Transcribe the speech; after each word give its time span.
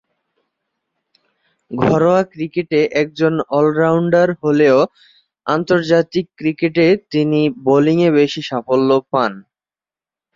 ঘরোয়া 1.71 2.21
ক্রিকেটে 2.33 2.79
একজন 3.01 3.33
অলরাউন্ডার 3.57 4.27
হলেও, 4.43 4.77
আন্তর্জাতিক 5.47 6.25
ক্রিকেটে 6.37 6.85
তিনি 7.11 7.41
বোলিংয়ে 7.65 8.09
বেশি 8.19 8.41
সাফল্য 8.49 8.89
পান। 9.11 9.31